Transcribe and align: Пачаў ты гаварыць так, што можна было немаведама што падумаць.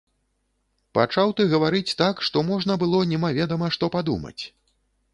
Пачаў 0.99 1.27
ты 1.41 1.47
гаварыць 1.53 1.97
так, 2.01 2.15
што 2.31 2.45
можна 2.51 2.81
было 2.85 3.05
немаведама 3.15 3.73
што 3.77 3.95
падумаць. 3.99 4.39